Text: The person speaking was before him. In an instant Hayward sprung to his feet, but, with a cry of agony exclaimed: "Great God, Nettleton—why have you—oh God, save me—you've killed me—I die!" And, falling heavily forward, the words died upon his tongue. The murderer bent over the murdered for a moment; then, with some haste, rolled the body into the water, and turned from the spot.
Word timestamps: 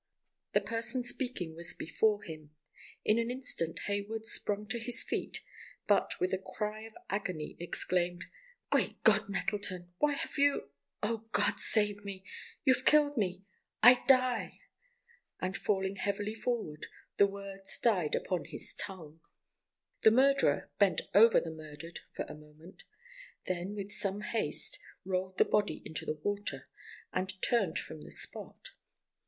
The 0.53 0.61
person 0.61 1.03
speaking 1.03 1.53
was 1.55 1.75
before 1.75 2.23
him. 2.23 2.55
In 3.05 3.19
an 3.19 3.29
instant 3.29 3.81
Hayward 3.85 4.25
sprung 4.25 4.65
to 4.69 4.79
his 4.79 5.03
feet, 5.03 5.41
but, 5.85 6.19
with 6.19 6.33
a 6.33 6.39
cry 6.43 6.81
of 6.85 6.95
agony 7.11 7.55
exclaimed: 7.59 8.25
"Great 8.71 9.03
God, 9.03 9.29
Nettleton—why 9.29 10.13
have 10.13 10.39
you—oh 10.39 11.17
God, 11.31 11.59
save 11.59 12.03
me—you've 12.03 12.83
killed 12.83 13.15
me—I 13.15 14.01
die!" 14.07 14.61
And, 15.39 15.55
falling 15.55 15.97
heavily 15.97 16.33
forward, 16.33 16.87
the 17.17 17.27
words 17.27 17.77
died 17.77 18.15
upon 18.15 18.45
his 18.45 18.73
tongue. 18.73 19.19
The 20.01 20.09
murderer 20.09 20.71
bent 20.79 21.01
over 21.13 21.39
the 21.39 21.51
murdered 21.51 21.99
for 22.15 22.25
a 22.27 22.33
moment; 22.33 22.81
then, 23.45 23.75
with 23.75 23.91
some 23.91 24.21
haste, 24.21 24.79
rolled 25.05 25.37
the 25.37 25.45
body 25.45 25.83
into 25.85 26.07
the 26.07 26.19
water, 26.23 26.69
and 27.13 27.39
turned 27.43 27.77
from 27.77 28.01
the 28.01 28.09
spot. 28.09 28.69